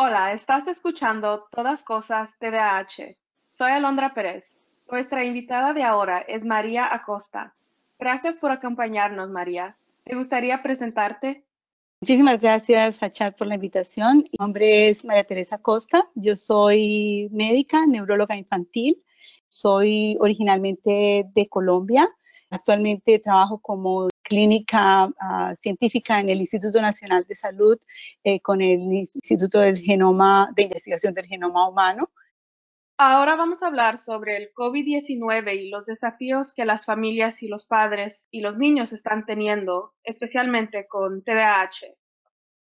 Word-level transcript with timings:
Hola, 0.00 0.32
estás 0.32 0.68
escuchando 0.68 1.48
Todas 1.50 1.82
Cosas 1.82 2.38
TDAH. 2.38 3.16
Soy 3.50 3.72
Alondra 3.72 4.14
Pérez. 4.14 4.56
Nuestra 4.88 5.24
invitada 5.24 5.72
de 5.72 5.82
ahora 5.82 6.20
es 6.20 6.44
María 6.44 6.94
Acosta. 6.94 7.56
Gracias 7.98 8.36
por 8.36 8.52
acompañarnos, 8.52 9.28
María. 9.28 9.76
¿Te 10.04 10.14
gustaría 10.14 10.62
presentarte? 10.62 11.44
Muchísimas 12.00 12.40
gracias 12.40 13.02
a 13.02 13.10
Chat 13.10 13.36
por 13.36 13.48
la 13.48 13.56
invitación. 13.56 14.18
Mi 14.18 14.30
nombre 14.38 14.88
es 14.88 15.04
María 15.04 15.24
Teresa 15.24 15.56
Acosta. 15.56 16.08
Yo 16.14 16.36
soy 16.36 17.28
médica, 17.32 17.84
neuróloga 17.84 18.36
infantil. 18.36 19.02
Soy 19.48 20.16
originalmente 20.20 21.26
de 21.34 21.48
Colombia. 21.48 22.08
Actualmente 22.50 23.18
trabajo 23.18 23.58
como 23.58 24.06
clínica 24.28 25.06
uh, 25.06 25.54
científica 25.56 26.20
en 26.20 26.28
el 26.28 26.38
Instituto 26.38 26.80
Nacional 26.80 27.24
de 27.26 27.34
Salud 27.34 27.78
eh, 28.22 28.40
con 28.40 28.60
el 28.60 28.80
Instituto 28.80 29.60
del 29.60 29.78
Genoma 29.78 30.50
de 30.54 30.64
Investigación 30.64 31.14
del 31.14 31.26
Genoma 31.26 31.68
Humano. 31.68 32.10
Ahora 32.98 33.36
vamos 33.36 33.62
a 33.62 33.68
hablar 33.68 33.96
sobre 33.96 34.36
el 34.36 34.52
COVID-19 34.52 35.56
y 35.56 35.70
los 35.70 35.84
desafíos 35.86 36.52
que 36.52 36.64
las 36.64 36.84
familias 36.84 37.42
y 37.42 37.48
los 37.48 37.64
padres 37.64 38.28
y 38.30 38.40
los 38.40 38.58
niños 38.58 38.92
están 38.92 39.24
teniendo, 39.24 39.94
especialmente 40.02 40.86
con 40.88 41.22
TDAH. 41.22 41.94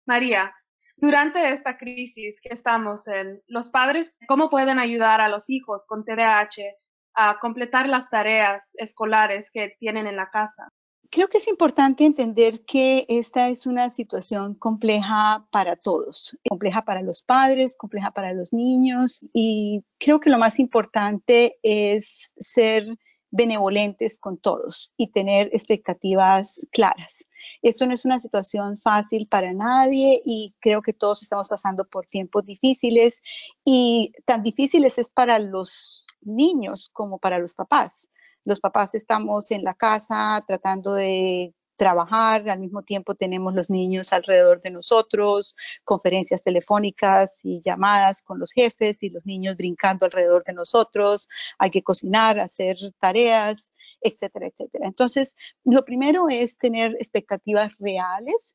María, 0.06 0.54
durante 0.96 1.52
esta 1.52 1.76
crisis 1.76 2.40
que 2.40 2.48
estamos 2.52 3.06
en, 3.08 3.42
los 3.46 3.70
padres, 3.70 4.16
¿cómo 4.26 4.48
pueden 4.50 4.78
ayudar 4.78 5.20
a 5.20 5.28
los 5.28 5.50
hijos 5.50 5.84
con 5.86 6.04
TDAH 6.04 6.76
a 7.14 7.38
completar 7.38 7.88
las 7.88 8.08
tareas 8.08 8.74
escolares 8.78 9.50
que 9.50 9.76
tienen 9.78 10.06
en 10.06 10.16
la 10.16 10.30
casa? 10.30 10.68
Creo 11.14 11.28
que 11.28 11.36
es 11.36 11.46
importante 11.46 12.06
entender 12.06 12.64
que 12.64 13.04
esta 13.06 13.50
es 13.50 13.66
una 13.66 13.90
situación 13.90 14.54
compleja 14.54 15.46
para 15.50 15.76
todos, 15.76 16.38
compleja 16.48 16.86
para 16.86 17.02
los 17.02 17.20
padres, 17.22 17.76
compleja 17.76 18.12
para 18.12 18.32
los 18.32 18.54
niños 18.54 19.20
y 19.34 19.84
creo 19.98 20.20
que 20.20 20.30
lo 20.30 20.38
más 20.38 20.58
importante 20.58 21.58
es 21.62 22.32
ser 22.38 22.96
benevolentes 23.30 24.18
con 24.18 24.38
todos 24.38 24.94
y 24.96 25.08
tener 25.08 25.50
expectativas 25.52 26.62
claras. 26.70 27.26
Esto 27.60 27.84
no 27.84 27.92
es 27.92 28.06
una 28.06 28.18
situación 28.18 28.78
fácil 28.78 29.28
para 29.28 29.52
nadie 29.52 30.22
y 30.24 30.54
creo 30.60 30.80
que 30.80 30.94
todos 30.94 31.20
estamos 31.20 31.46
pasando 31.46 31.84
por 31.84 32.06
tiempos 32.06 32.46
difíciles 32.46 33.20
y 33.66 34.12
tan 34.24 34.42
difíciles 34.42 34.96
es 34.96 35.10
para 35.10 35.38
los 35.38 36.06
niños 36.22 36.88
como 36.90 37.18
para 37.18 37.38
los 37.38 37.52
papás. 37.52 38.08
Los 38.44 38.60
papás 38.60 38.94
estamos 38.94 39.50
en 39.50 39.64
la 39.64 39.74
casa 39.74 40.42
tratando 40.46 40.94
de 40.94 41.54
trabajar, 41.76 42.48
al 42.48 42.60
mismo 42.60 42.82
tiempo 42.82 43.14
tenemos 43.14 43.54
los 43.54 43.68
niños 43.68 44.12
alrededor 44.12 44.60
de 44.60 44.70
nosotros, 44.70 45.56
conferencias 45.84 46.42
telefónicas 46.42 47.40
y 47.42 47.60
llamadas 47.60 48.22
con 48.22 48.38
los 48.38 48.52
jefes 48.52 49.02
y 49.02 49.10
los 49.10 49.26
niños 49.26 49.56
brincando 49.56 50.06
alrededor 50.06 50.44
de 50.44 50.52
nosotros, 50.52 51.28
hay 51.58 51.70
que 51.70 51.82
cocinar, 51.82 52.38
hacer 52.38 52.76
tareas, 53.00 53.72
etcétera, 54.00 54.46
etcétera. 54.46 54.86
Entonces, 54.86 55.34
lo 55.64 55.84
primero 55.84 56.28
es 56.28 56.56
tener 56.56 56.94
expectativas 57.00 57.72
reales 57.78 58.54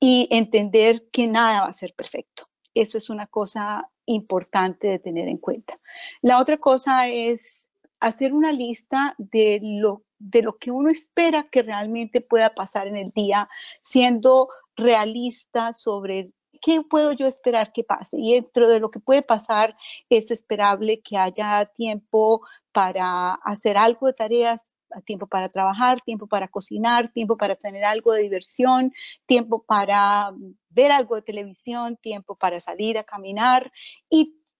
y 0.00 0.26
entender 0.30 1.04
que 1.12 1.26
nada 1.28 1.62
va 1.62 1.68
a 1.68 1.72
ser 1.72 1.94
perfecto. 1.94 2.48
Eso 2.74 2.98
es 2.98 3.10
una 3.10 3.26
cosa 3.26 3.88
importante 4.06 4.88
de 4.88 4.98
tener 4.98 5.28
en 5.28 5.38
cuenta. 5.38 5.78
La 6.22 6.40
otra 6.40 6.56
cosa 6.56 7.08
es 7.08 7.67
hacer 8.00 8.32
una 8.32 8.52
lista 8.52 9.14
de 9.18 9.60
lo, 9.62 10.04
de 10.18 10.42
lo 10.42 10.56
que 10.58 10.70
uno 10.70 10.90
espera 10.90 11.48
que 11.50 11.62
realmente 11.62 12.20
pueda 12.20 12.54
pasar 12.54 12.86
en 12.86 12.96
el 12.96 13.10
día, 13.10 13.48
siendo 13.82 14.48
realista 14.76 15.74
sobre 15.74 16.32
qué 16.60 16.82
puedo 16.82 17.12
yo 17.12 17.26
esperar 17.26 17.72
que 17.72 17.84
pase. 17.84 18.16
Y 18.18 18.34
dentro 18.34 18.68
de 18.68 18.80
lo 18.80 18.88
que 18.88 19.00
puede 19.00 19.22
pasar, 19.22 19.76
es 20.08 20.30
esperable 20.30 21.00
que 21.00 21.16
haya 21.16 21.66
tiempo 21.76 22.42
para 22.72 23.34
hacer 23.34 23.76
algo 23.76 24.06
de 24.06 24.12
tareas 24.12 24.64
tiempo 25.04 25.26
para 25.26 25.48
trabajar, 25.48 26.00
tiempo 26.00 26.26
para 26.26 26.48
cocinar, 26.48 27.12
tiempo 27.12 27.36
para 27.36 27.56
tener 27.56 27.84
algo 27.84 28.12
de 28.12 28.22
diversión, 28.22 28.92
tiempo 29.26 29.62
para 29.62 30.32
ver 30.70 30.92
algo 30.92 31.16
de 31.16 31.22
televisión, 31.22 31.96
tiempo 31.96 32.36
para 32.36 32.60
salir 32.60 32.98
a 32.98 33.04
caminar 33.04 33.70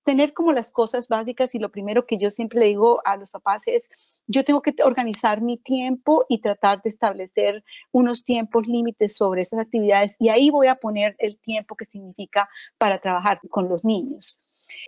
tener 0.09 0.33
como 0.33 0.55
las 0.55 0.71
cosas 0.71 1.07
básicas 1.07 1.55
y 1.55 1.59
lo 1.59 1.71
primero 1.71 2.07
que 2.07 2.17
yo 2.17 2.31
siempre 2.31 2.61
le 2.61 2.67
digo 2.69 3.03
a 3.05 3.19
los 3.19 3.29
papás 3.29 3.65
es, 3.67 3.91
yo 4.27 4.43
tengo 4.43 4.63
que 4.63 4.75
organizar 4.83 5.43
mi 5.43 5.59
tiempo 5.59 6.25
y 6.31 6.41
tratar 6.41 6.81
de 6.81 6.89
establecer 6.89 7.63
unos 7.93 8.25
tiempos 8.25 8.67
límites 8.67 9.15
sobre 9.15 9.43
esas 9.43 9.61
actividades 9.61 10.17
y 10.19 10.31
ahí 10.31 10.49
voy 10.49 10.69
a 10.69 10.77
poner 10.77 11.15
el 11.19 11.39
tiempo 11.39 11.77
que 11.77 11.85
significa 11.85 12.49
para 12.79 12.97
trabajar 13.01 13.39
con 13.51 13.69
los 13.69 13.85
niños. 13.85 14.41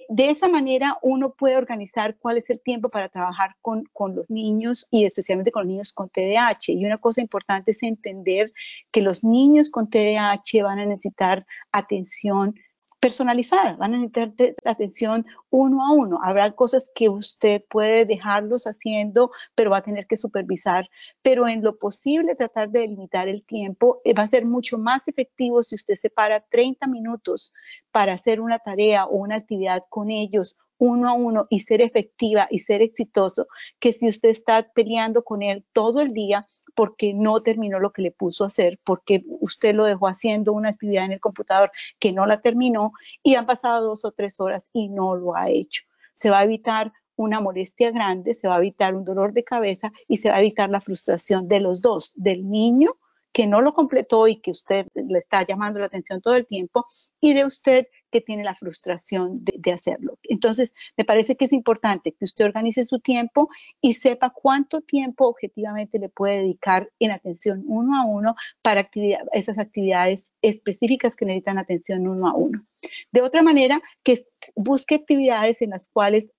De 0.09 0.31
esa 0.31 0.49
manera 0.49 0.97
uno 1.03 1.35
puede 1.35 1.59
organizar 1.59 2.17
cuál 2.17 2.39
es 2.39 2.49
el 2.49 2.63
tiempo 2.63 2.89
para 2.89 3.11
trabajar 3.11 3.57
con, 3.61 3.85
con, 3.93 4.17
los 4.17 4.31
niños 4.31 4.87
y 4.91 5.05
especialmente 5.05 5.53
con 5.53 5.65
los 5.65 5.71
niños 5.71 5.93
con 5.93 6.09
TDAH. 6.09 6.73
Y 6.73 6.87
una 6.87 6.97
cosa 6.97 7.21
importante 7.21 7.73
es 7.73 7.83
entender 7.83 8.55
que 8.91 9.03
los 9.03 9.23
niños 9.23 9.71
con 9.71 9.91
TDAH 9.91 10.63
van 10.63 10.79
a 10.79 10.87
necesitar 10.87 11.47
atención 11.73 12.55
personalizada, 13.01 13.77
van 13.77 13.95
a 13.95 13.99
necesitar 13.99 14.55
atención 14.65 15.27
uno 15.49 15.85
a 15.85 15.93
uno. 15.93 16.21
Habrá 16.23 16.53
cosas 16.53 16.91
que 16.95 17.09
usted 17.09 17.65
puede 17.69 18.05
dejarlos 18.05 18.65
haciendo, 18.67 19.31
pero 19.55 19.71
va 19.71 19.79
a 19.79 19.83
tener 19.83 20.07
que 20.07 20.19
supervisar. 20.19 20.89
Pero 21.23 21.49
en 21.49 21.63
lo 21.63 21.79
posible, 21.79 22.37
tratar 22.37 22.71
de 22.71 22.81
delimitar 22.81 23.29
el 23.29 23.43
tiempo 23.43 24.01
eh, 24.05 24.13
va 24.15 24.25
a 24.25 24.29
ser 24.29 24.45
mucho 24.45 24.79
más 24.79 25.09
efectivo 25.09 25.63
si 25.63 25.75
usted 25.75 25.95
separa 25.95 26.41
30 26.51 26.87
minutos 26.87 27.53
para 27.91 28.13
hacer 28.13 28.41
una 28.41 28.59
tarea 28.59 29.07
o 29.07 29.17
una 29.17 29.37
actividad 29.37 29.83
con 29.89 30.11
ellos 30.11 30.57
uno 30.81 31.11
a 31.11 31.13
uno 31.13 31.47
y 31.51 31.61
ser 31.61 31.83
efectiva 31.83 32.49
y 32.51 32.61
ser 32.61 32.81
exitoso, 32.81 33.47
que 33.79 33.93
si 33.93 34.09
usted 34.09 34.31
está 34.31 34.67
peleando 34.73 35.23
con 35.23 35.43
él 35.43 35.63
todo 35.75 36.01
el 36.01 36.15
día 36.15 36.47
porque 36.75 37.15
no 37.15 37.43
terminó 37.43 37.79
lo 37.79 37.93
que 37.93 38.03
le 38.03 38.11
puso 38.11 38.45
a 38.45 38.49
hacer, 38.49 38.79
porque 38.85 39.23
usted 39.41 39.75
lo 39.75 39.85
dejó 39.85 40.09
haciendo 40.09 40.53
una 40.53 40.71
actividad 40.71 41.05
en 41.05 41.13
el 41.13 41.21
computador 41.21 41.71
que 41.99 42.13
no 42.13 42.27
la 42.27 42.41
terminó 42.41 42.93
y 43.23 43.35
han 43.35 43.47
pasado 43.47 43.85
dos 43.87 44.05
o 44.05 44.13
tres 44.13 44.41
horas 44.41 44.71
y 44.73 44.89
no 44.89 45.15
lo 45.15 45.37
ha 45.37 45.51
hecho. 45.51 45.85
Se 46.15 46.31
va 46.31 46.41
a 46.41 46.45
evitar 46.45 46.93
una 47.17 47.41
molestia 47.41 47.91
grande, 47.91 48.35
se 48.35 48.49
va 48.49 48.57
a 48.57 48.59
evitar 48.59 48.95
un 48.95 49.05
dolor 49.05 49.33
de 49.33 49.45
cabeza 49.45 49.93
y 50.09 50.19
se 50.19 50.31
va 50.31 50.37
a 50.37 50.41
evitar 50.41 50.71
la 50.71 50.81
frustración 50.81 51.49
de 51.49 51.61
los 51.61 51.83
dos, 51.83 52.13
del 52.15 52.49
niño 52.49 52.97
que 53.33 53.47
no 53.47 53.61
lo 53.61 53.75
completó 53.75 54.27
y 54.27 54.41
que 54.41 54.51
usted 54.51 54.87
le 54.95 55.19
está 55.19 55.47
llamando 55.47 55.79
la 55.79 55.87
atención 55.87 56.21
todo 56.21 56.35
el 56.35 56.47
tiempo 56.47 56.87
y 57.21 57.33
de 57.35 57.45
usted 57.45 57.87
que 58.11 58.21
tiene 58.21 58.43
la 58.43 58.57
frustración 58.57 59.45
de, 59.45 59.73
hacerlo. 59.73 60.19
Entonces, 60.25 60.75
me 60.97 61.05
parece 61.05 61.37
que 61.37 61.45
es 61.45 61.53
importante 61.53 62.13
que 62.13 62.25
usted 62.25 62.45
organice 62.45 62.85
su 62.85 62.99
tiempo 62.99 63.49
y 63.81 63.95
sepa 63.95 64.31
cuánto 64.31 64.81
tiempo 64.81 65.29
objetivamente 65.29 65.99
le 65.99 66.09
puede 66.09 66.39
dedicar 66.39 66.91
en 66.99 67.13
atención 67.13 67.63
uno 67.67 68.01
a 68.01 68.05
uno 68.05 68.35
para 68.63 68.91
esas 69.33 69.59
actividades 69.59 70.33
específicas 70.43 71.15
que 71.15 71.25
necesitan 71.25 71.59
atención 71.59 72.09
uno 72.09 72.29
a 72.29 72.35
uno. 72.35 72.67
De 73.13 73.23
otra 73.23 73.43
manera, 73.43 73.81
que 74.03 74.25
busque 74.57 74.97
actividades 74.97 75.63
en 75.63 75.71
las 75.71 75.89
cuales 75.89 76.33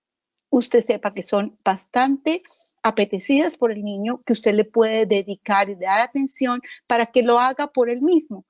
usted 0.50 0.82
sepa 0.82 1.14
que 1.14 1.24
son 1.24 1.58
bastante 1.64 2.44
apetecidas 2.84 3.58
por 3.58 3.72
el 3.72 3.84
niño 3.84 4.22
que 4.26 4.34
usted 4.34 4.54
le 4.54 4.66
puede 4.66 5.06
dedicar 5.06 5.70
y 5.70 5.76
dar 5.76 6.00
atención 6.00 6.62
para 6.88 7.08
que 7.08 7.22
lo 7.22 7.40
haga 7.40 7.68
por 7.68 7.90
él 7.90 8.02
mismo. 8.02 8.46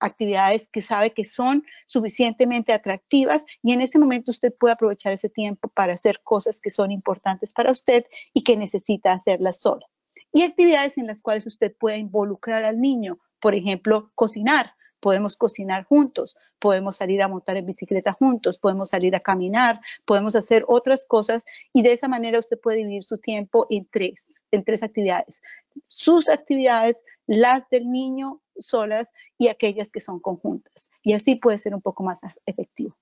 Actividades 0.00 0.68
que 0.72 0.80
sabe 0.80 1.12
que 1.12 1.24
son 1.24 1.64
suficientemente 1.86 2.72
atractivas 2.72 3.44
y 3.62 3.72
en 3.72 3.82
ese 3.82 3.98
momento 3.98 4.30
usted 4.30 4.52
puede 4.52 4.74
aprovechar 4.74 5.12
ese 5.12 5.28
tiempo 5.28 5.68
para 5.68 5.92
hacer 5.92 6.20
cosas 6.24 6.58
que 6.58 6.70
son 6.70 6.90
importantes 6.90 7.52
para 7.52 7.70
usted 7.70 8.04
y 8.32 8.42
que 8.42 8.56
necesita 8.56 9.12
hacerlas 9.12 9.60
sola. 9.60 9.86
Y 10.32 10.42
actividades 10.42 10.98
en 10.98 11.06
las 11.06 11.22
cuales 11.22 11.46
usted 11.46 11.72
puede 11.78 11.98
involucrar 11.98 12.64
al 12.64 12.80
niño, 12.80 13.18
por 13.38 13.54
ejemplo, 13.54 14.10
cocinar 14.14 14.74
podemos 15.02 15.36
cocinar 15.36 15.84
juntos, 15.84 16.36
podemos 16.60 16.94
salir 16.94 17.20
a 17.22 17.28
montar 17.28 17.56
en 17.56 17.66
bicicleta 17.66 18.12
juntos, 18.12 18.56
podemos 18.56 18.90
salir 18.90 19.16
a 19.16 19.20
caminar, 19.20 19.80
podemos 20.04 20.36
hacer 20.36 20.64
otras 20.68 21.04
cosas 21.04 21.44
y 21.72 21.82
de 21.82 21.92
esa 21.92 22.06
manera 22.06 22.38
usted 22.38 22.58
puede 22.58 22.78
dividir 22.78 23.02
su 23.02 23.18
tiempo 23.18 23.66
en 23.68 23.84
tres, 23.90 24.28
en 24.52 24.62
tres 24.62 24.84
actividades. 24.84 25.42
Sus 25.88 26.28
actividades, 26.28 27.02
las 27.26 27.68
del 27.68 27.90
niño 27.90 28.40
solas 28.56 29.10
y 29.38 29.48
aquellas 29.48 29.90
que 29.90 30.00
son 30.00 30.20
conjuntas. 30.20 30.88
Y 31.02 31.14
así 31.14 31.34
puede 31.34 31.58
ser 31.58 31.74
un 31.74 31.82
poco 31.82 32.04
más 32.04 32.20
efectivo. 32.46 32.96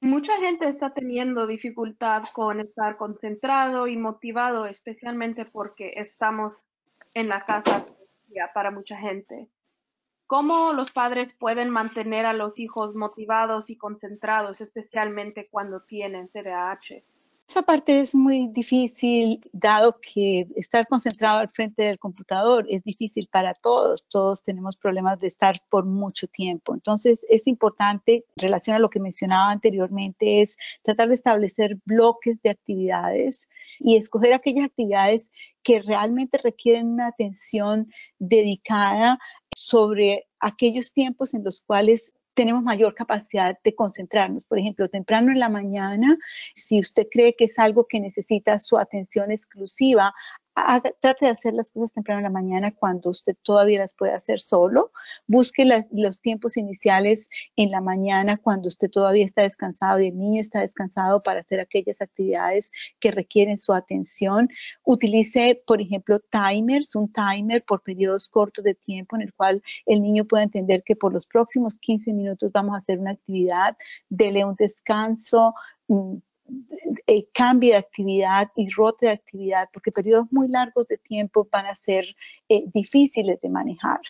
Mucha 0.00 0.36
gente 0.38 0.68
está 0.68 0.94
teniendo 0.94 1.48
dificultad 1.48 2.22
con 2.32 2.60
estar 2.60 2.96
concentrado 2.96 3.88
y 3.88 3.96
motivado, 3.96 4.64
especialmente 4.64 5.44
porque 5.44 5.94
estamos 5.96 6.68
en 7.14 7.28
la 7.28 7.44
casa 7.44 7.84
para 8.54 8.70
mucha 8.70 8.96
gente. 8.96 9.48
¿Cómo 10.30 10.72
los 10.74 10.92
padres 10.92 11.34
pueden 11.34 11.70
mantener 11.70 12.24
a 12.24 12.32
los 12.32 12.60
hijos 12.60 12.94
motivados 12.94 13.68
y 13.68 13.74
concentrados, 13.74 14.60
especialmente 14.60 15.48
cuando 15.50 15.80
tienen 15.80 16.28
TDAH? 16.28 17.02
Esa 17.48 17.62
parte 17.62 17.98
es 17.98 18.14
muy 18.14 18.46
difícil, 18.46 19.40
dado 19.52 19.98
que 20.00 20.46
estar 20.54 20.86
concentrado 20.86 21.40
al 21.40 21.48
frente 21.48 21.82
del 21.82 21.98
computador 21.98 22.64
es 22.68 22.84
difícil 22.84 23.26
para 23.26 23.54
todos. 23.54 24.06
Todos 24.06 24.44
tenemos 24.44 24.76
problemas 24.76 25.18
de 25.18 25.26
estar 25.26 25.60
por 25.68 25.84
mucho 25.84 26.28
tiempo. 26.28 26.74
Entonces, 26.74 27.26
es 27.28 27.48
importante, 27.48 28.24
en 28.36 28.42
relación 28.42 28.76
a 28.76 28.78
lo 28.78 28.88
que 28.88 29.00
mencionaba 29.00 29.50
anteriormente, 29.50 30.42
es 30.42 30.56
tratar 30.84 31.08
de 31.08 31.14
establecer 31.14 31.76
bloques 31.84 32.40
de 32.40 32.50
actividades 32.50 33.48
y 33.80 33.96
escoger 33.96 34.32
aquellas 34.32 34.66
actividades 34.66 35.32
que 35.64 35.82
realmente 35.82 36.38
requieren 36.38 36.86
una 36.88 37.08
atención 37.08 37.92
dedicada 38.18 39.18
sobre 39.56 40.26
aquellos 40.40 40.92
tiempos 40.92 41.34
en 41.34 41.44
los 41.44 41.60
cuales 41.60 42.12
tenemos 42.34 42.62
mayor 42.62 42.94
capacidad 42.94 43.58
de 43.62 43.74
concentrarnos. 43.74 44.44
Por 44.44 44.58
ejemplo, 44.58 44.88
temprano 44.88 45.30
en 45.30 45.40
la 45.40 45.48
mañana, 45.48 46.16
si 46.54 46.80
usted 46.80 47.06
cree 47.10 47.34
que 47.36 47.44
es 47.44 47.58
algo 47.58 47.86
que 47.86 48.00
necesita 48.00 48.58
su 48.58 48.78
atención 48.78 49.30
exclusiva, 49.30 50.14
trate 50.54 51.26
de 51.26 51.30
hacer 51.30 51.54
las 51.54 51.70
cosas 51.70 51.92
temprano 51.92 52.18
en 52.18 52.24
la 52.24 52.30
mañana 52.30 52.74
cuando 52.74 53.10
usted 53.10 53.36
todavía 53.42 53.78
las 53.80 53.94
puede 53.94 54.12
hacer 54.12 54.40
solo. 54.40 54.92
Busque 55.26 55.64
los 55.90 56.20
tiempos 56.20 56.56
iniciales 56.56 57.28
en 57.56 57.70
la 57.70 57.80
mañana 57.80 58.36
cuando 58.36 58.68
usted 58.68 58.90
todavía 58.90 59.24
está 59.24 59.42
descansado 59.42 60.00
y 60.00 60.08
el 60.08 60.18
niño 60.18 60.40
está 60.40 60.60
descansado 60.60 61.22
para 61.22 61.40
hacer 61.40 61.60
aquellas 61.60 62.00
actividades 62.00 62.70
que 62.98 63.10
requieren 63.10 63.56
su 63.56 63.72
atención. 63.72 64.48
Utilice, 64.84 65.62
por 65.66 65.80
ejemplo, 65.80 66.20
timers, 66.20 66.94
un 66.94 67.12
timer 67.12 67.64
por 67.64 67.82
periodos 67.82 68.28
cortos 68.28 68.64
de 68.64 68.74
tiempo 68.74 69.16
en 69.16 69.22
el 69.22 69.32
cual 69.34 69.62
el 69.86 70.02
niño 70.02 70.24
pueda 70.24 70.42
entender 70.42 70.82
que 70.84 70.96
por 70.96 71.12
los 71.12 71.26
próximos 71.26 71.78
15 71.78 72.12
minutos 72.12 72.52
vamos 72.52 72.74
a 72.74 72.78
hacer 72.78 72.98
una 72.98 73.12
actividad, 73.12 73.76
dele 74.08 74.44
un 74.44 74.54
descanso 74.56 75.54
mm, 75.88 76.16
eh, 77.06 77.26
cambie 77.32 77.72
de 77.72 77.78
actividad 77.78 78.48
y 78.56 78.68
rote 78.70 79.06
de 79.06 79.12
actividad, 79.12 79.68
porque 79.72 79.92
periodos 79.92 80.26
muy 80.30 80.48
largos 80.48 80.86
de 80.88 80.98
tiempo 80.98 81.48
van 81.50 81.66
a 81.66 81.74
ser 81.74 82.04
eh, 82.48 82.64
difíciles 82.72 83.40
de 83.40 83.48
manejar. 83.48 84.00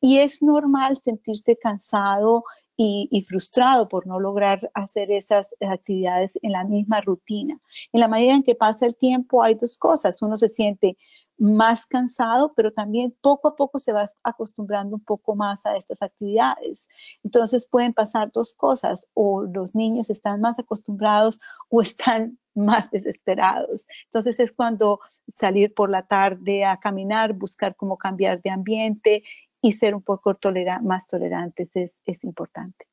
Y 0.00 0.18
es 0.18 0.42
normal 0.42 0.96
sentirse 0.96 1.56
cansado 1.56 2.44
y, 2.82 3.26
frustrado 3.28 3.88
por 3.88 4.06
no 4.06 4.18
lograr 4.18 4.70
hacer 4.72 5.10
esas 5.10 5.54
actividades 5.60 6.38
en 6.40 6.52
la 6.52 6.64
misma 6.64 7.02
rutina. 7.02 7.60
En 7.92 8.00
la 8.00 8.08
medida 8.08 8.32
en 8.32 8.42
que 8.42 8.54
pasa 8.54 8.86
el 8.86 8.96
tiempo 8.96 9.42
hay 9.42 9.54
dos 9.54 9.76
cosas. 9.76 10.22
Uno 10.22 10.38
se 10.38 10.48
siente 10.48 10.96
más 11.36 11.84
cansado, 11.84 12.54
pero 12.56 12.70
también 12.70 13.14
poco 13.20 13.48
a 13.48 13.56
poco 13.56 13.78
se 13.78 13.92
va 13.92 14.06
acostumbrando 14.22 14.96
un 14.96 15.04
poco 15.04 15.36
más 15.36 15.66
a 15.66 15.76
estas 15.76 16.00
actividades. 16.00 16.88
Entonces 17.22 17.66
pueden 17.66 17.92
pasar 17.92 18.32
dos 18.32 18.54
cosas, 18.54 19.08
o 19.12 19.42
los 19.42 19.74
niños 19.74 20.08
están 20.08 20.40
más 20.40 20.58
acostumbrados 20.58 21.38
o 21.68 21.82
están 21.82 22.38
más 22.54 22.90
desesperados. 22.90 23.86
Entonces 24.06 24.40
es 24.40 24.52
cuando 24.52 25.00
salir 25.28 25.74
por 25.74 25.90
la 25.90 26.06
tarde 26.06 26.64
a 26.64 26.78
caminar, 26.78 27.34
buscar 27.34 27.76
cómo 27.76 27.98
cambiar 27.98 28.40
de 28.40 28.50
ambiente 28.50 29.22
y 29.62 29.72
ser 29.72 29.94
un 29.94 30.02
poco 30.02 30.38
más 30.82 31.06
tolerantes 31.06 31.76
es, 31.76 32.02
es 32.04 32.24
importante. 32.24 32.86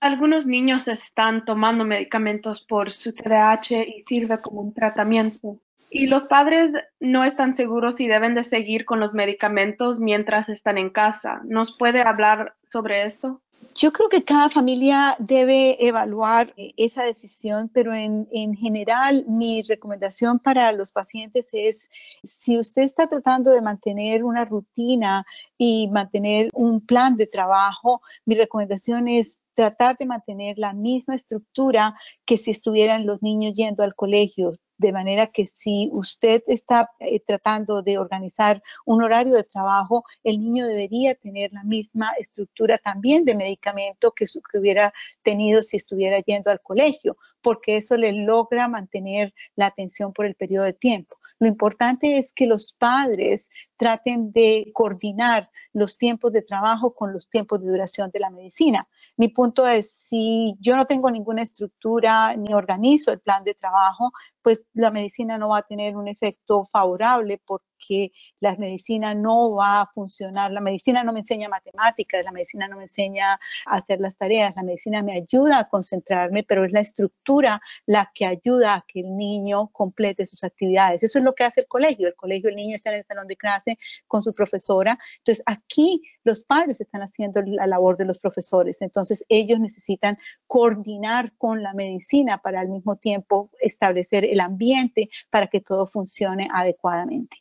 Algunos 0.00 0.46
niños 0.46 0.86
están 0.86 1.44
tomando 1.44 1.84
medicamentos 1.84 2.60
por 2.60 2.92
su 2.92 3.12
TDAH 3.12 3.82
y 3.82 4.02
sirve 4.02 4.40
como 4.40 4.60
un 4.60 4.72
tratamiento. 4.72 5.58
Y 5.90 6.06
los 6.06 6.26
padres 6.26 6.72
no 7.00 7.24
están 7.24 7.56
seguros 7.56 7.96
si 7.96 8.06
deben 8.06 8.34
de 8.34 8.44
seguir 8.44 8.84
con 8.84 9.00
los 9.00 9.14
medicamentos 9.14 9.98
mientras 9.98 10.48
están 10.48 10.78
en 10.78 10.90
casa. 10.90 11.40
¿Nos 11.44 11.76
puede 11.76 12.02
hablar 12.02 12.54
sobre 12.62 13.04
esto? 13.04 13.40
Yo 13.74 13.92
creo 13.92 14.08
que 14.08 14.24
cada 14.24 14.48
familia 14.48 15.14
debe 15.20 15.86
evaluar 15.86 16.52
eh, 16.56 16.72
esa 16.76 17.04
decisión, 17.04 17.70
pero 17.72 17.94
en, 17.94 18.28
en, 18.32 18.54
general 18.56 19.24
mi 19.28 19.62
recomendación 19.62 20.40
para 20.40 20.72
los 20.72 20.90
pacientes 20.90 21.46
es, 21.52 21.88
si 22.24 22.58
usted 22.58 22.82
está 22.82 23.08
tratando 23.08 23.52
de 23.52 23.62
mantener 23.62 24.24
una 24.24 24.44
rutina 24.44 25.24
y 25.56 25.88
mantener 25.92 26.50
un 26.54 26.84
plan 26.84 27.16
de 27.16 27.26
trabajo, 27.26 28.02
mi 28.24 28.34
recomendación 28.34 29.06
es 29.06 29.38
tratar 29.54 29.96
de 29.96 30.06
mantener 30.06 30.56
la 30.56 30.72
misma 30.72 31.16
estructura 31.16 31.94
que 32.24 32.36
si 32.36 32.52
estuvieran 32.52 33.06
los 33.06 33.22
niños 33.22 33.56
yendo 33.56 33.82
al 33.82 33.96
colegio, 33.96 34.52
de 34.78 34.92
manera 34.92 35.26
que 35.26 35.44
si 35.44 35.90
usted 35.92 36.42
está 36.46 36.90
eh, 37.00 37.20
tratando 37.20 37.82
de 37.82 37.98
organizar 37.98 38.62
un 38.86 39.02
horario 39.02 39.34
de 39.34 39.44
trabajo, 39.44 40.04
el 40.22 40.40
niño 40.40 40.66
debería 40.66 41.16
tener 41.16 41.52
la 41.52 41.64
misma 41.64 42.12
estructura 42.18 42.78
también 42.78 43.24
de 43.24 43.34
medicamento 43.34 44.12
que, 44.12 44.24
que 44.24 44.58
hubiera 44.58 44.94
tenido 45.22 45.62
si 45.62 45.76
estuviera 45.76 46.20
yendo 46.20 46.50
al 46.50 46.62
colegio, 46.62 47.16
porque 47.42 47.76
eso 47.76 47.96
le 47.96 48.12
logra 48.12 48.68
mantener 48.68 49.34
la 49.56 49.66
atención 49.66 50.12
por 50.12 50.26
el 50.26 50.36
periodo 50.36 50.64
de 50.64 50.72
tiempo. 50.72 51.18
Lo 51.40 51.46
importante 51.46 52.18
es 52.18 52.32
que 52.32 52.46
los 52.46 52.72
padres 52.72 53.48
traten 53.76 54.32
de 54.32 54.70
coordinar 54.74 55.50
los 55.72 55.96
tiempos 55.96 56.32
de 56.32 56.42
trabajo 56.42 56.94
con 56.94 57.12
los 57.12 57.28
tiempos 57.28 57.60
de 57.60 57.68
duración 57.68 58.10
de 58.10 58.18
la 58.18 58.30
medicina. 58.30 58.88
Mi 59.16 59.28
punto 59.28 59.66
es, 59.66 59.90
si 59.90 60.56
yo 60.60 60.76
no 60.76 60.86
tengo 60.86 61.10
ninguna 61.10 61.42
estructura 61.42 62.34
ni 62.36 62.52
organizo 62.52 63.12
el 63.12 63.20
plan 63.20 63.44
de 63.44 63.54
trabajo, 63.54 64.12
pues 64.42 64.62
la 64.74 64.90
medicina 64.90 65.38
no 65.38 65.50
va 65.50 65.58
a 65.58 65.62
tener 65.62 65.96
un 65.96 66.08
efecto 66.08 66.66
favorable 66.66 67.40
porque 67.44 68.12
la 68.40 68.56
medicina 68.56 69.14
no 69.14 69.52
va 69.54 69.82
a 69.82 69.86
funcionar. 69.86 70.52
La 70.52 70.60
medicina 70.60 71.04
no 71.04 71.12
me 71.12 71.20
enseña 71.20 71.48
matemáticas, 71.48 72.24
la 72.24 72.32
medicina 72.32 72.68
no 72.68 72.76
me 72.76 72.84
enseña 72.84 73.38
a 73.66 73.76
hacer 73.76 74.00
las 74.00 74.16
tareas, 74.16 74.56
la 74.56 74.62
medicina 74.62 75.02
me 75.02 75.14
ayuda 75.14 75.58
a 75.60 75.68
concentrarme, 75.68 76.42
pero 76.44 76.64
es 76.64 76.72
la 76.72 76.80
estructura 76.80 77.60
la 77.86 78.10
que 78.14 78.26
ayuda 78.26 78.74
a 78.74 78.84
que 78.86 79.00
el 79.00 79.16
niño 79.16 79.68
complete 79.68 80.26
sus 80.26 80.44
actividades. 80.44 81.02
Eso 81.02 81.18
es 81.18 81.24
lo 81.24 81.34
que 81.34 81.44
hace 81.44 81.62
el 81.62 81.68
colegio. 81.68 82.08
El 82.08 82.14
colegio, 82.14 82.48
el 82.50 82.56
niño 82.56 82.74
está 82.74 82.90
en 82.90 82.96
el 82.96 83.04
salón 83.04 83.26
de 83.26 83.36
clase 83.36 83.78
con 84.06 84.22
su 84.22 84.34
profesora. 84.34 84.98
Entonces, 85.18 85.42
aquí 85.46 86.02
los 86.24 86.44
padres 86.44 86.80
están 86.80 87.02
haciendo 87.02 87.42
la 87.42 87.66
labor 87.66 87.96
de 87.96 88.04
los 88.04 88.18
profesores. 88.18 88.82
Entonces, 88.82 89.24
ellos 89.28 89.60
necesitan 89.60 90.18
coordinar 90.46 91.32
con 91.38 91.62
la 91.62 91.74
medicina 91.74 92.38
para 92.38 92.60
al 92.60 92.68
mismo 92.68 92.96
tiempo 92.96 93.50
establecer 93.60 94.24
el 94.32 94.40
ambiente 94.40 95.10
para 95.30 95.46
que 95.48 95.60
todo 95.60 95.86
funcione 95.86 96.48
adecuadamente. 96.52 97.36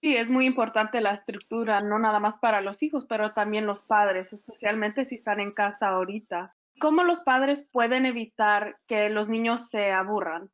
Sí, 0.00 0.16
es 0.16 0.28
muy 0.28 0.46
importante 0.46 1.00
la 1.00 1.14
estructura, 1.14 1.80
no 1.80 1.98
nada 1.98 2.20
más 2.20 2.38
para 2.38 2.60
los 2.60 2.82
hijos, 2.82 3.06
pero 3.06 3.32
también 3.32 3.66
los 3.66 3.82
padres, 3.82 4.32
especialmente 4.32 5.04
si 5.04 5.16
están 5.16 5.40
en 5.40 5.52
casa 5.52 5.88
ahorita. 5.88 6.54
¿Cómo 6.78 7.02
los 7.02 7.20
padres 7.20 7.66
pueden 7.72 8.04
evitar 8.04 8.76
que 8.86 9.08
los 9.08 9.28
niños 9.28 9.68
se 9.68 9.92
aburran? 9.92 10.50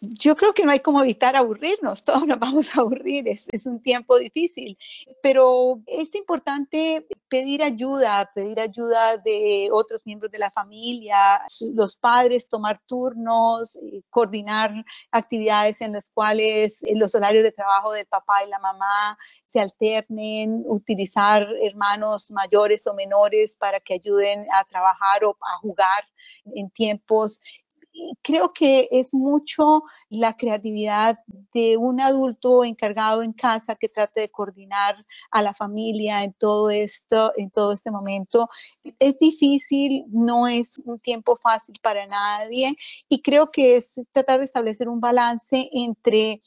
Yo 0.00 0.36
creo 0.36 0.52
que 0.52 0.64
no 0.64 0.70
hay 0.70 0.80
como 0.80 1.02
evitar 1.02 1.36
aburrirnos, 1.36 2.04
todos 2.04 2.26
nos 2.26 2.38
vamos 2.38 2.76
a 2.76 2.80
aburrir, 2.80 3.28
es, 3.28 3.66
un 3.66 3.82
tiempo 3.82 4.18
difícil, 4.18 4.78
pero 5.22 5.80
es 5.86 6.14
importante 6.14 7.06
pedir 7.28 7.62
ayuda, 7.62 8.30
pedir 8.34 8.60
ayuda 8.60 9.16
de 9.16 9.68
otros 9.72 10.04
miembros 10.04 10.30
de 10.30 10.38
la 10.38 10.50
familia, 10.50 11.40
los 11.74 11.96
padres, 11.96 12.48
tomar 12.48 12.80
turnos, 12.86 13.76
eh, 13.76 14.02
coordinar 14.10 14.72
actividades 15.10 15.80
en 15.80 15.92
las 15.92 16.10
cuales 16.10 16.80
los 16.94 17.14
horarios 17.14 17.42
de 17.42 17.52
trabajo 17.52 17.92
del 17.92 18.06
papá 18.06 18.44
y 18.44 18.48
la 18.48 18.58
mamá 18.58 19.18
se 19.46 19.60
alternen, 19.60 20.64
utilizar 20.66 21.48
hermanos 21.62 22.30
mayores 22.30 22.86
o 22.86 22.94
menores 22.94 23.56
para 23.56 23.80
que 23.80 23.94
ayuden 23.94 24.46
a 24.52 24.64
trabajar 24.64 25.24
o 25.24 25.36
a 25.40 25.58
jugar 25.58 26.04
en 26.54 26.70
tiempos 26.70 27.40
creo 28.22 28.52
que 28.52 28.88
es 28.90 29.14
mucho 29.14 29.82
la 30.08 30.36
creatividad 30.36 31.18
de 31.54 31.76
un 31.76 32.00
adulto 32.00 32.64
encargado 32.64 33.22
en 33.22 33.32
casa 33.32 33.76
que 33.76 33.88
trate 33.88 34.20
de 34.22 34.28
coordinar 34.30 35.04
a 35.30 35.42
la 35.42 35.54
familia 35.54 36.24
en 36.24 36.32
todo 36.32 36.70
esto, 36.70 37.32
en 37.36 37.50
todo 37.50 37.72
este 37.72 37.90
momento. 37.90 38.48
Es 38.98 39.18
difícil, 39.18 40.04
no 40.08 40.46
es 40.46 40.78
un 40.84 40.98
tiempo 40.98 41.36
fácil 41.36 41.76
para 41.82 42.06
nadie 42.06 42.76
y 43.08 43.22
creo 43.22 43.50
que 43.50 43.76
es 43.76 43.94
tratar 44.12 44.38
de 44.38 44.44
establecer 44.44 44.88
un 44.88 45.00
balance 45.00 45.68
entre 45.72 46.42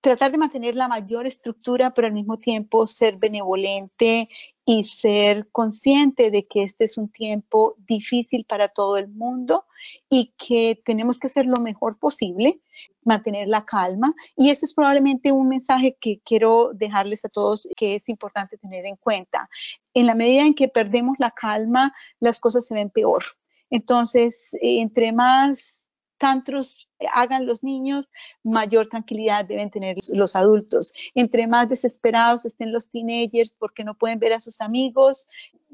tratar 0.00 0.32
de 0.32 0.38
mantener 0.38 0.76
la 0.76 0.86
mayor 0.86 1.26
estructura, 1.26 1.94
pero 1.94 2.06
al 2.06 2.12
mismo 2.12 2.38
tiempo 2.38 2.86
ser 2.86 3.16
benevolente 3.16 4.28
y 4.66 4.84
ser 4.84 5.48
consciente 5.50 6.30
de 6.30 6.46
que 6.46 6.62
este 6.62 6.84
es 6.84 6.98
un 6.98 7.08
tiempo 7.08 7.74
difícil 7.78 8.44
para 8.44 8.68
todo 8.68 8.98
el 8.98 9.08
mundo 9.08 9.64
y 10.08 10.34
que 10.36 10.80
tenemos 10.84 11.18
que 11.18 11.26
hacer 11.28 11.46
lo 11.46 11.56
mejor 11.56 11.98
posible, 11.98 12.60
mantener 13.02 13.48
la 13.48 13.64
calma. 13.64 14.14
Y 14.36 14.50
eso 14.50 14.66
es 14.66 14.74
probablemente 14.74 15.32
un 15.32 15.48
mensaje 15.48 15.96
que 16.00 16.20
quiero 16.24 16.70
dejarles 16.74 17.24
a 17.24 17.28
todos 17.28 17.68
que 17.76 17.96
es 17.96 18.08
importante 18.08 18.58
tener 18.58 18.86
en 18.86 18.96
cuenta. 18.96 19.48
En 19.92 20.06
la 20.06 20.14
medida 20.14 20.42
en 20.42 20.54
que 20.54 20.68
perdemos 20.68 21.16
la 21.18 21.30
calma, 21.30 21.94
las 22.20 22.40
cosas 22.40 22.66
se 22.66 22.74
ven 22.74 22.90
peor. 22.90 23.22
Entonces, 23.70 24.50
entre 24.60 25.12
más 25.12 25.83
tantos 26.24 26.88
hagan 27.12 27.44
los 27.44 27.62
niños, 27.62 28.10
mayor 28.42 28.88
tranquilidad 28.88 29.44
deben 29.44 29.70
tener 29.70 29.98
los 30.10 30.34
adultos. 30.34 30.94
Entre 31.14 31.46
más 31.46 31.68
desesperados 31.68 32.46
estén 32.46 32.72
los 32.72 32.88
teenagers 32.88 33.54
porque 33.58 33.84
no 33.84 33.92
pueden 33.92 34.18
ver 34.18 34.32
a 34.32 34.40
sus 34.40 34.62
amigos, 34.62 35.28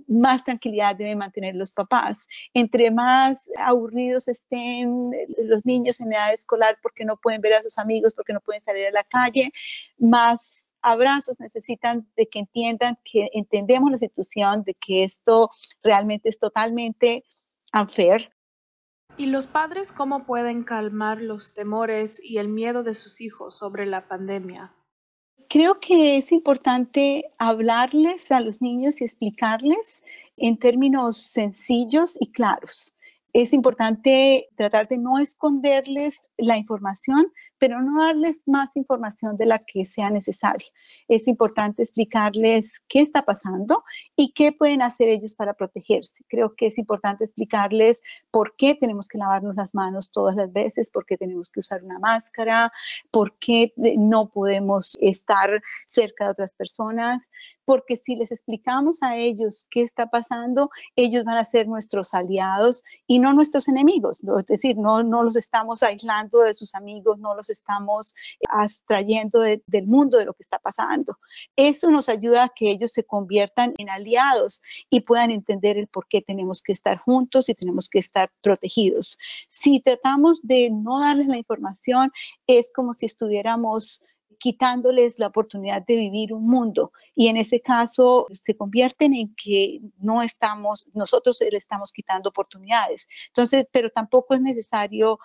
más 0.08 0.42
tranquilidad 0.42 0.96
deben 0.96 1.18
mantener 1.18 1.54
los 1.54 1.70
papás. 1.70 2.26
Entre 2.52 2.90
más 2.90 3.48
aburridos 3.58 4.26
estén 4.26 5.12
los 5.38 5.64
niños 5.64 6.00
en 6.00 6.12
edad 6.12 6.34
escolar 6.34 6.78
porque 6.82 7.04
no 7.04 7.16
pueden 7.16 7.40
ver 7.40 7.54
a 7.54 7.62
sus 7.62 7.78
amigos, 7.78 8.12
porque 8.12 8.32
no 8.32 8.40
pueden 8.40 8.60
salir 8.60 8.88
a 8.88 8.90
la 8.90 9.04
calle, 9.04 9.52
más 9.98 10.72
abrazos 10.82 11.38
necesitan 11.38 12.08
de 12.16 12.26
que 12.26 12.40
entiendan 12.40 12.98
que 13.04 13.28
entendemos 13.34 13.92
la 13.92 13.98
situación, 13.98 14.64
de 14.64 14.74
que 14.74 15.04
esto 15.04 15.48
realmente 15.80 16.28
es 16.28 16.40
totalmente 16.40 17.22
unfair. 17.72 18.32
¿Y 19.20 19.26
los 19.26 19.46
padres 19.46 19.92
cómo 19.92 20.24
pueden 20.24 20.64
calmar 20.64 21.20
los 21.20 21.52
temores 21.52 22.18
y 22.24 22.38
el 22.38 22.48
miedo 22.48 22.82
de 22.82 22.94
sus 22.94 23.20
hijos 23.20 23.54
sobre 23.54 23.84
la 23.84 24.08
pandemia? 24.08 24.72
Creo 25.50 25.78
que 25.78 26.16
es 26.16 26.32
importante 26.32 27.26
hablarles 27.38 28.32
a 28.32 28.40
los 28.40 28.62
niños 28.62 28.98
y 28.98 29.04
explicarles 29.04 30.02
en 30.38 30.56
términos 30.56 31.18
sencillos 31.18 32.16
y 32.18 32.32
claros. 32.32 32.94
Es 33.34 33.52
importante 33.52 34.48
tratar 34.56 34.88
de 34.88 34.96
no 34.96 35.18
esconderles 35.18 36.30
la 36.38 36.56
información, 36.56 37.30
pero 37.60 37.82
no 37.82 38.02
darles 38.02 38.42
más 38.46 38.74
información 38.74 39.36
de 39.36 39.44
la 39.44 39.58
que 39.58 39.84
sea 39.84 40.10
necesaria. 40.10 40.66
Es 41.08 41.28
importante 41.28 41.82
explicarles 41.82 42.80
qué 42.88 43.02
está 43.02 43.22
pasando 43.26 43.84
y 44.16 44.32
qué 44.32 44.50
pueden 44.50 44.80
hacer 44.80 45.08
ellos 45.10 45.34
para 45.34 45.52
protegerse. 45.52 46.24
Creo 46.26 46.54
que 46.56 46.66
es 46.66 46.78
importante 46.78 47.24
explicarles 47.24 48.00
por 48.30 48.56
qué 48.56 48.74
tenemos 48.74 49.08
que 49.08 49.18
lavarnos 49.18 49.56
las 49.56 49.74
manos 49.74 50.10
todas 50.10 50.34
las 50.36 50.50
veces, 50.50 50.90
por 50.90 51.04
qué 51.04 51.18
tenemos 51.18 51.50
que 51.50 51.60
usar 51.60 51.84
una 51.84 51.98
máscara, 51.98 52.72
por 53.10 53.36
qué 53.38 53.74
no 53.76 54.30
podemos 54.30 54.96
estar 54.98 55.62
cerca 55.86 56.24
de 56.24 56.30
otras 56.30 56.54
personas, 56.54 57.30
porque 57.70 57.96
si 57.96 58.16
les 58.16 58.32
explicamos 58.32 59.00
a 59.00 59.16
ellos 59.16 59.68
qué 59.70 59.82
está 59.82 60.08
pasando, 60.10 60.70
ellos 60.96 61.22
van 61.22 61.36
a 61.36 61.44
ser 61.44 61.68
nuestros 61.68 62.14
aliados 62.14 62.82
y 63.06 63.20
no 63.20 63.32
nuestros 63.32 63.68
enemigos. 63.68 64.20
Es 64.40 64.46
decir, 64.46 64.76
no, 64.76 65.04
no 65.04 65.22
los 65.22 65.36
estamos 65.36 65.84
aislando 65.84 66.40
de 66.40 66.54
sus 66.54 66.74
amigos, 66.74 67.20
no 67.20 67.36
los 67.36 67.48
estamos 67.48 68.16
abstrayendo 68.48 69.38
del 69.38 69.86
mundo 69.86 70.18
de 70.18 70.24
lo 70.24 70.34
que 70.34 70.42
está 70.42 70.58
pasando. 70.58 71.16
Eso 71.54 71.92
nos 71.92 72.08
ayuda 72.08 72.42
a 72.42 72.48
que 72.48 72.72
ellos 72.72 72.90
se 72.90 73.04
conviertan 73.04 73.72
en 73.78 73.88
aliados 73.88 74.60
y 74.90 75.02
puedan 75.02 75.30
entender 75.30 75.78
el 75.78 75.86
por 75.86 76.08
qué 76.08 76.22
tenemos 76.22 76.62
que 76.62 76.72
estar 76.72 76.98
juntos 76.98 77.48
y 77.48 77.54
tenemos 77.54 77.88
que 77.88 78.00
estar 78.00 78.32
protegidos. 78.42 79.16
Si 79.48 79.78
tratamos 79.78 80.42
de 80.42 80.70
no 80.70 80.98
darles 80.98 81.28
la 81.28 81.38
información, 81.38 82.10
es 82.48 82.72
como 82.72 82.94
si 82.94 83.06
estuviéramos 83.06 84.02
quitándoles 84.40 85.18
la 85.18 85.26
oportunidad 85.26 85.84
de 85.86 85.96
vivir 85.96 86.32
un 86.32 86.46
mundo 86.46 86.92
y 87.14 87.28
en 87.28 87.36
ese 87.36 87.60
caso 87.60 88.26
se 88.32 88.56
convierten 88.56 89.14
en 89.14 89.34
que 89.34 89.80
no 89.98 90.22
estamos, 90.22 90.88
nosotros 90.94 91.38
le 91.40 91.58
estamos 91.58 91.92
quitando 91.92 92.30
oportunidades. 92.30 93.06
Entonces, 93.28 93.66
pero 93.70 93.90
tampoco 93.90 94.34
es 94.34 94.40
necesario 94.40 95.18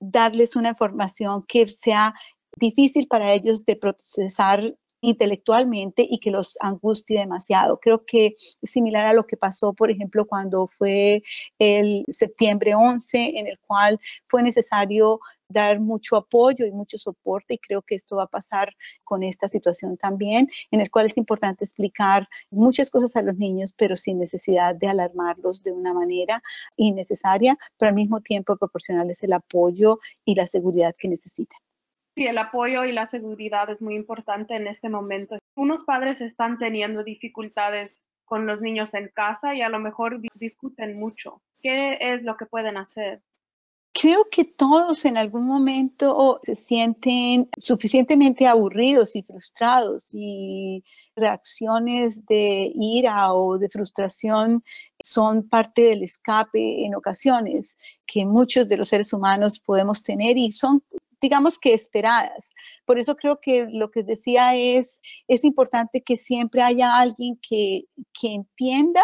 darles 0.00 0.56
una 0.56 0.70
información 0.70 1.44
que 1.46 1.68
sea 1.68 2.14
difícil 2.56 3.06
para 3.06 3.32
ellos 3.32 3.64
de 3.64 3.76
procesar 3.76 4.74
intelectualmente 5.00 6.04
y 6.08 6.18
que 6.18 6.32
los 6.32 6.56
angustie 6.60 7.20
demasiado. 7.20 7.78
Creo 7.78 8.04
que 8.04 8.34
similar 8.64 9.06
a 9.06 9.12
lo 9.12 9.24
que 9.24 9.36
pasó, 9.36 9.72
por 9.72 9.92
ejemplo, 9.92 10.26
cuando 10.26 10.66
fue 10.66 11.22
el 11.60 12.04
septiembre 12.08 12.74
11, 12.74 13.38
en 13.38 13.46
el 13.46 13.58
cual 13.60 14.00
fue 14.26 14.42
necesario 14.42 15.20
dar 15.48 15.80
mucho 15.80 16.16
apoyo 16.16 16.66
y 16.66 16.72
mucho 16.72 16.98
soporte 16.98 17.54
y 17.54 17.58
creo 17.58 17.82
que 17.82 17.94
esto 17.94 18.16
va 18.16 18.24
a 18.24 18.28
pasar 18.28 18.74
con 19.04 19.22
esta 19.22 19.48
situación 19.48 19.96
también, 19.96 20.48
en 20.70 20.80
el 20.80 20.90
cual 20.90 21.06
es 21.06 21.16
importante 21.16 21.64
explicar 21.64 22.28
muchas 22.50 22.90
cosas 22.90 23.16
a 23.16 23.22
los 23.22 23.36
niños, 23.36 23.72
pero 23.72 23.96
sin 23.96 24.18
necesidad 24.18 24.74
de 24.74 24.88
alarmarlos 24.88 25.62
de 25.62 25.72
una 25.72 25.94
manera 25.94 26.42
innecesaria, 26.76 27.56
pero 27.78 27.90
al 27.90 27.94
mismo 27.94 28.20
tiempo 28.20 28.56
proporcionarles 28.56 29.22
el 29.22 29.32
apoyo 29.32 29.98
y 30.24 30.34
la 30.34 30.46
seguridad 30.46 30.94
que 30.96 31.08
necesitan. 31.08 31.58
Sí, 32.16 32.26
el 32.26 32.38
apoyo 32.38 32.84
y 32.84 32.92
la 32.92 33.06
seguridad 33.06 33.70
es 33.70 33.80
muy 33.80 33.94
importante 33.94 34.56
en 34.56 34.66
este 34.66 34.88
momento. 34.88 35.38
Unos 35.54 35.84
padres 35.84 36.20
están 36.20 36.58
teniendo 36.58 37.04
dificultades 37.04 38.04
con 38.24 38.46
los 38.46 38.60
niños 38.60 38.92
en 38.94 39.08
casa 39.08 39.54
y 39.54 39.62
a 39.62 39.68
lo 39.68 39.78
mejor 39.78 40.20
discuten 40.34 40.98
mucho. 40.98 41.40
¿Qué 41.62 41.96
es 42.00 42.24
lo 42.24 42.36
que 42.36 42.46
pueden 42.46 42.76
hacer? 42.76 43.22
Creo 44.00 44.28
que 44.30 44.44
todos 44.44 45.04
en 45.06 45.16
algún 45.16 45.44
momento 45.44 46.40
se 46.44 46.54
sienten 46.54 47.48
suficientemente 47.58 48.46
aburridos 48.46 49.16
y 49.16 49.24
frustrados 49.24 50.10
y 50.14 50.84
reacciones 51.16 52.24
de 52.26 52.70
ira 52.76 53.34
o 53.34 53.58
de 53.58 53.68
frustración 53.68 54.62
son 55.02 55.48
parte 55.48 55.82
del 55.82 56.04
escape 56.04 56.84
en 56.84 56.94
ocasiones 56.94 57.76
que 58.06 58.24
muchos 58.24 58.68
de 58.68 58.76
los 58.76 58.86
seres 58.86 59.12
humanos 59.12 59.58
podemos 59.58 60.04
tener 60.04 60.38
y 60.38 60.52
son 60.52 60.84
digamos 61.20 61.58
que 61.58 61.74
esperadas. 61.74 62.52
Por 62.84 63.00
eso 63.00 63.16
creo 63.16 63.40
que 63.40 63.66
lo 63.68 63.90
que 63.90 64.04
decía 64.04 64.54
es, 64.54 65.02
es 65.26 65.42
importante 65.42 66.04
que 66.04 66.16
siempre 66.16 66.62
haya 66.62 66.96
alguien 66.96 67.36
que, 67.42 67.86
que 68.12 68.32
entienda 68.32 69.02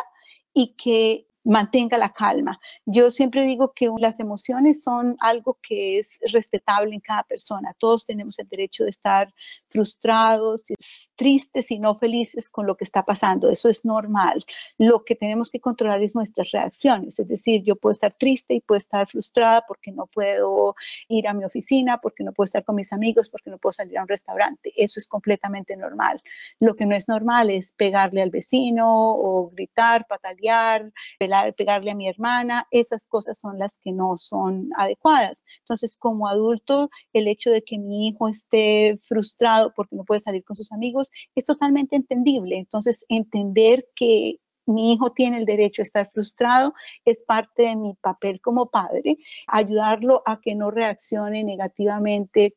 y 0.52 0.76
que 0.76 1.26
mantenga 1.44 1.98
la 1.98 2.12
calma. 2.12 2.58
Yo 2.86 3.10
siempre 3.10 3.42
digo 3.42 3.72
que 3.74 3.90
las 3.98 4.18
emociones 4.18 4.82
son 4.82 5.16
algo 5.20 5.58
que 5.62 5.98
es 5.98 6.18
respetable 6.32 6.94
en 6.94 7.00
cada 7.00 7.22
persona. 7.22 7.74
Todos 7.78 8.04
tenemos 8.04 8.38
el 8.38 8.48
derecho 8.48 8.84
de 8.84 8.90
estar 8.90 9.32
frustrados, 9.68 10.64
tristes 11.16 11.70
y 11.70 11.78
no 11.78 11.96
felices 11.96 12.48
con 12.48 12.66
lo 12.66 12.76
que 12.76 12.84
está 12.84 13.04
pasando. 13.04 13.50
Eso 13.50 13.68
es 13.68 13.84
normal. 13.84 14.44
Lo 14.78 15.04
que 15.04 15.14
tenemos 15.14 15.50
que 15.50 15.60
controlar 15.60 16.02
es 16.02 16.14
nuestras 16.14 16.50
reacciones. 16.50 17.18
Es 17.18 17.28
decir, 17.28 17.62
yo 17.62 17.76
puedo 17.76 17.92
estar 17.92 18.12
triste 18.14 18.54
y 18.54 18.60
puedo 18.60 18.78
estar 18.78 19.06
frustrada 19.06 19.64
porque 19.68 19.92
no 19.92 20.06
puedo 20.06 20.74
ir 21.08 21.28
a 21.28 21.34
mi 21.34 21.44
oficina, 21.44 21.98
porque 21.98 22.24
no 22.24 22.32
puedo 22.32 22.46
estar 22.46 22.64
con 22.64 22.76
mis 22.76 22.92
amigos, 22.92 23.28
porque 23.28 23.50
no 23.50 23.58
puedo 23.58 23.72
salir 23.72 23.98
a 23.98 24.02
un 24.02 24.08
restaurante. 24.08 24.72
Eso 24.76 24.98
es 24.98 25.06
completamente 25.06 25.76
normal. 25.76 26.22
Lo 26.58 26.74
que 26.74 26.86
no 26.86 26.96
es 26.96 27.08
normal 27.08 27.50
es 27.50 27.72
pegarle 27.72 28.22
al 28.22 28.30
vecino 28.30 28.86
o 28.88 29.50
gritar, 29.50 30.06
patalear, 30.06 30.90
pegarle 31.56 31.90
a 31.90 31.94
mi 31.94 32.08
hermana, 32.08 32.66
esas 32.70 33.06
cosas 33.06 33.38
son 33.38 33.58
las 33.58 33.78
que 33.78 33.92
no 33.92 34.16
son 34.16 34.68
adecuadas. 34.76 35.44
Entonces, 35.60 35.96
como 35.96 36.28
adulto, 36.28 36.90
el 37.12 37.28
hecho 37.28 37.50
de 37.50 37.62
que 37.62 37.78
mi 37.78 38.08
hijo 38.08 38.28
esté 38.28 38.98
frustrado 39.02 39.72
porque 39.74 39.96
no 39.96 40.04
puede 40.04 40.20
salir 40.20 40.44
con 40.44 40.56
sus 40.56 40.72
amigos 40.72 41.10
es 41.34 41.44
totalmente 41.44 41.96
entendible. 41.96 42.56
Entonces, 42.58 43.04
entender 43.08 43.86
que 43.94 44.40
mi 44.66 44.92
hijo 44.92 45.12
tiene 45.12 45.38
el 45.38 45.44
derecho 45.44 45.82
a 45.82 45.84
estar 45.84 46.10
frustrado, 46.10 46.74
es 47.04 47.24
parte 47.24 47.64
de 47.64 47.76
mi 47.76 47.94
papel 47.94 48.40
como 48.40 48.70
padre. 48.70 49.18
Ayudarlo 49.46 50.22
a 50.26 50.40
que 50.40 50.54
no 50.54 50.70
reaccione 50.70 51.44
negativamente 51.44 52.56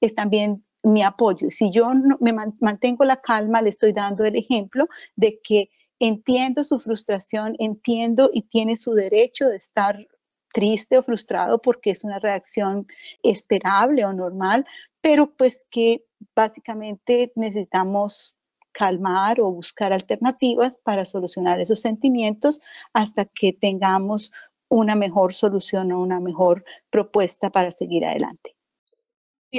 es 0.00 0.14
también 0.14 0.64
mi 0.82 1.02
apoyo. 1.02 1.50
Si 1.50 1.72
yo 1.72 1.90
me 2.20 2.32
mantengo 2.60 3.04
la 3.04 3.20
calma, 3.20 3.62
le 3.62 3.68
estoy 3.70 3.92
dando 3.92 4.24
el 4.24 4.36
ejemplo 4.36 4.86
de 5.16 5.40
que 5.42 5.70
entiendo 6.00 6.64
su 6.64 6.78
frustración, 6.78 7.56
entiendo 7.58 8.30
y 8.32 8.42
tiene 8.42 8.76
su 8.76 8.94
derecho 8.94 9.48
de 9.48 9.56
estar 9.56 10.06
triste 10.52 10.98
o 10.98 11.02
frustrado 11.02 11.60
porque 11.60 11.90
es 11.90 12.04
una 12.04 12.18
reacción 12.18 12.86
esperable 13.22 14.04
o 14.04 14.12
normal, 14.12 14.64
pero 15.00 15.34
pues 15.34 15.66
que 15.70 16.04
básicamente 16.34 17.32
necesitamos 17.36 18.34
calmar 18.72 19.40
o 19.40 19.50
buscar 19.50 19.92
alternativas 19.92 20.78
para 20.78 21.04
solucionar 21.04 21.60
esos 21.60 21.80
sentimientos 21.80 22.60
hasta 22.92 23.24
que 23.24 23.52
tengamos 23.52 24.32
una 24.68 24.94
mejor 24.94 25.32
solución 25.32 25.92
o 25.92 26.00
una 26.00 26.20
mejor 26.20 26.64
propuesta 26.90 27.50
para 27.50 27.70
seguir 27.70 28.04
adelante. 28.04 28.54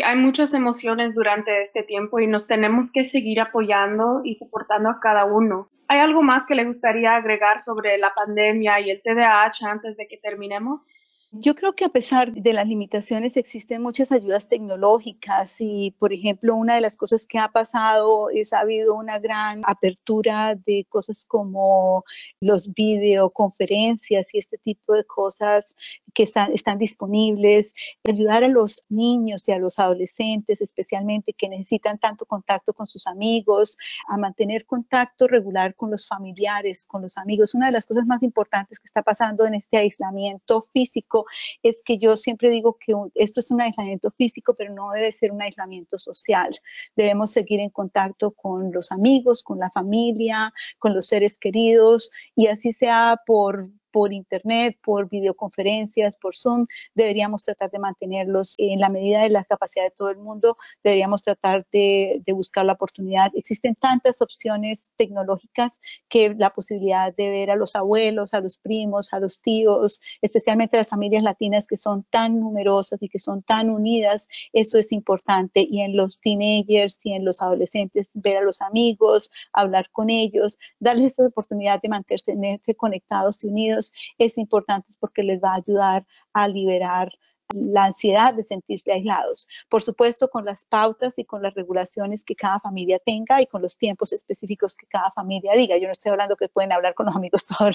Hay 0.05 0.15
muchas 0.17 0.53
emociones 0.53 1.15
durante 1.15 1.63
este 1.63 1.81
tiempo 1.83 2.19
y 2.19 2.27
nos 2.27 2.45
tenemos 2.45 2.91
que 2.91 3.05
seguir 3.05 3.41
apoyando 3.41 4.21
y 4.23 4.35
soportando 4.35 4.89
a 4.89 4.99
cada 5.01 5.25
uno. 5.25 5.69
¿Hay 5.91 5.99
algo 5.99 6.21
más 6.21 6.45
que 6.45 6.53
le 6.53 6.65
gustaría 6.65 7.15
agregar 7.15 7.61
sobre 7.61 7.97
la 7.97 8.13
pandemia 8.13 8.79
y 8.79 8.91
el 8.91 9.01
TDAH 9.01 9.67
antes 9.67 9.97
de 9.97 10.07
que 10.07 10.17
terminemos? 10.17 10.87
Yo 11.31 11.53
creo 11.53 11.75
que 11.75 11.85
a 11.85 11.89
pesar 11.89 12.33
de 12.33 12.53
las 12.53 12.67
limitaciones 12.67 13.37
existen 13.37 13.83
muchas 13.83 14.11
ayudas 14.11 14.47
tecnológicas 14.47 15.57
y, 15.59 15.91
por 15.99 16.11
ejemplo, 16.11 16.55
una 16.55 16.73
de 16.73 16.81
las 16.81 16.97
cosas 16.97 17.27
que 17.27 17.37
ha 17.37 17.49
pasado 17.49 18.31
es 18.31 18.51
ha 18.51 18.61
habido 18.61 18.95
una 18.95 19.19
gran 19.19 19.61
apertura 19.63 20.55
de 20.55 20.87
cosas 20.89 21.25
como 21.25 22.03
los 22.39 22.73
videoconferencias 22.73 24.33
y 24.33 24.39
este 24.39 24.57
tipo 24.57 24.93
de 24.93 25.03
cosas 25.03 25.75
que 26.15 26.23
están, 26.23 26.51
están 26.51 26.79
disponibles, 26.79 27.75
ayudar 28.07 28.43
a 28.43 28.47
los 28.47 28.83
niños 28.89 29.47
y 29.47 29.51
a 29.51 29.59
los 29.59 29.77
adolescentes 29.77 30.61
especialmente 30.61 31.33
que 31.33 31.47
necesitan 31.47 31.99
tanto 31.99 32.25
contacto 32.25 32.73
con 32.73 32.87
sus 32.87 33.05
amigos, 33.05 33.77
a 34.07 34.17
mantener 34.17 34.65
contacto 34.65 35.27
regular 35.27 35.75
con 35.75 35.91
los 35.91 36.07
familiares, 36.07 36.87
con 36.87 37.03
los 37.03 37.17
amigos. 37.17 37.53
Una 37.53 37.67
de 37.67 37.73
las 37.73 37.85
cosas 37.85 38.07
más 38.07 38.23
importantes 38.23 38.79
que 38.79 38.85
está 38.85 39.03
pasando 39.03 39.45
en 39.45 39.53
este 39.53 39.77
aislamiento 39.77 40.67
físico 40.73 41.18
es 41.63 41.81
que 41.83 41.97
yo 41.97 42.15
siempre 42.15 42.49
digo 42.49 42.77
que 42.79 42.93
esto 43.15 43.39
es 43.39 43.51
un 43.51 43.61
aislamiento 43.61 44.11
físico, 44.11 44.53
pero 44.57 44.73
no 44.73 44.91
debe 44.91 45.11
ser 45.11 45.31
un 45.31 45.41
aislamiento 45.41 45.99
social. 45.99 46.51
Debemos 46.95 47.31
seguir 47.31 47.59
en 47.59 47.69
contacto 47.69 48.31
con 48.31 48.71
los 48.71 48.91
amigos, 48.91 49.43
con 49.43 49.59
la 49.59 49.71
familia, 49.71 50.53
con 50.77 50.93
los 50.93 51.07
seres 51.07 51.37
queridos 51.37 52.11
y 52.35 52.47
así 52.47 52.71
sea 52.71 53.19
por 53.25 53.69
por 53.91 54.13
internet, 54.13 54.77
por 54.83 55.09
videoconferencias, 55.09 56.17
por 56.17 56.35
Zoom, 56.35 56.67
deberíamos 56.93 57.43
tratar 57.43 57.71
de 57.71 57.79
mantenerlos 57.79 58.55
en 58.57 58.79
la 58.79 58.89
medida 58.89 59.21
de 59.21 59.29
la 59.29 59.43
capacidad 59.43 59.83
de 59.83 59.91
todo 59.91 60.09
el 60.09 60.17
mundo, 60.17 60.57
deberíamos 60.83 61.21
tratar 61.21 61.65
de, 61.71 62.21
buscar 62.33 62.65
la 62.65 62.73
oportunidad. 62.73 63.31
Existen 63.33 63.75
tantas 63.75 64.21
opciones 64.21 64.91
tecnológicas 64.95 65.81
que 66.07 66.33
la 66.35 66.51
posibilidad 66.51 67.13
de 67.13 67.29
ver 67.29 67.51
a 67.51 67.55
los 67.55 67.75
abuelos, 67.75 68.33
a 68.33 68.39
los 68.39 68.57
primos, 68.57 69.11
a 69.11 69.19
los 69.19 69.41
tíos, 69.41 69.99
especialmente 70.21 70.77
las 70.77 70.87
familias 70.87 71.23
latinas 71.23 71.67
que 71.67 71.75
son 71.75 72.03
tan 72.09 72.39
numerosas 72.39 73.01
y 73.01 73.09
que 73.09 73.19
son 73.19 73.43
tan 73.43 73.69
unidas, 73.69 74.27
eso 74.53 74.77
es 74.77 74.91
importante. 74.91 75.65
Y 75.69 75.81
en 75.81 75.97
los 75.97 76.19
teenagers 76.19 76.97
y 77.03 77.13
en 77.13 77.25
los 77.25 77.41
adolescentes, 77.41 78.11
ver 78.13 78.37
a 78.37 78.41
los 78.41 78.61
amigos, 78.61 79.31
hablar 79.51 79.89
con 79.91 80.09
ellos, 80.09 80.57
darles 80.79 81.13
esa 81.13 81.25
oportunidad 81.25 81.81
de 81.81 81.89
mantenerse 81.89 82.75
conectados 82.75 83.43
y 83.43 83.47
unidos 83.47 83.78
es 84.17 84.37
importante 84.37 84.89
porque 84.99 85.23
les 85.23 85.41
va 85.41 85.51
a 85.51 85.55
ayudar 85.55 86.05
a 86.33 86.47
liberar 86.47 87.11
la 87.53 87.85
ansiedad 87.85 88.33
de 88.33 88.43
sentirse 88.43 88.91
aislados. 88.91 89.47
Por 89.69 89.81
supuesto, 89.81 90.29
con 90.29 90.45
las 90.45 90.65
pautas 90.65 91.17
y 91.17 91.25
con 91.25 91.41
las 91.41 91.55
regulaciones 91.55 92.23
que 92.23 92.35
cada 92.35 92.59
familia 92.59 92.99
tenga 93.03 93.41
y 93.41 93.47
con 93.47 93.61
los 93.61 93.77
tiempos 93.77 94.13
específicos 94.13 94.75
que 94.75 94.85
cada 94.85 95.11
familia 95.11 95.53
diga. 95.53 95.77
Yo 95.77 95.87
no 95.87 95.91
estoy 95.91 96.11
hablando 96.11 96.35
que 96.35 96.47
pueden 96.47 96.71
hablar 96.71 96.93
con 96.93 97.07
los 97.07 97.15
amigos 97.15 97.45
todo 97.57 97.71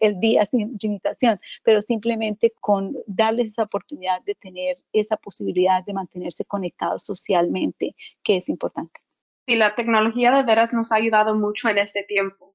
el 0.00 0.20
día 0.20 0.46
sin 0.46 0.76
limitación, 0.80 1.40
pero 1.64 1.80
simplemente 1.80 2.52
con 2.60 2.96
darles 3.06 3.50
esa 3.50 3.64
oportunidad 3.64 4.22
de 4.22 4.34
tener 4.34 4.78
esa 4.92 5.16
posibilidad 5.16 5.84
de 5.84 5.92
mantenerse 5.92 6.44
conectados 6.44 7.02
socialmente, 7.02 7.96
que 8.22 8.36
es 8.36 8.48
importante. 8.48 9.00
Y 9.46 9.56
la 9.56 9.74
tecnología 9.74 10.30
de 10.30 10.44
veras 10.44 10.72
nos 10.72 10.92
ha 10.92 10.96
ayudado 10.96 11.34
mucho 11.34 11.68
en 11.68 11.78
este 11.78 12.04
tiempo. 12.04 12.49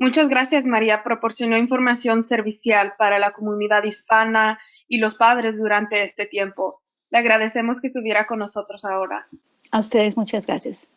Muchas 0.00 0.30
gracias, 0.30 0.64
María. 0.64 1.02
Proporcionó 1.04 1.58
información 1.58 2.22
servicial 2.22 2.94
para 2.96 3.18
la 3.18 3.32
comunidad 3.32 3.84
hispana 3.84 4.58
y 4.88 4.96
los 4.96 5.14
padres 5.14 5.58
durante 5.58 6.02
este 6.02 6.24
tiempo. 6.24 6.80
Le 7.10 7.18
agradecemos 7.18 7.82
que 7.82 7.88
estuviera 7.88 8.26
con 8.26 8.38
nosotros 8.38 8.86
ahora. 8.86 9.26
A 9.70 9.78
ustedes, 9.78 10.16
muchas 10.16 10.46
gracias. 10.46 10.88